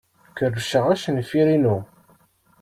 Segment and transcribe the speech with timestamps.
[0.37, 1.77] Kerrceɣ acenfir-inu.